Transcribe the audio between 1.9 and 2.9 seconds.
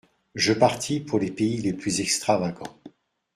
extravagants.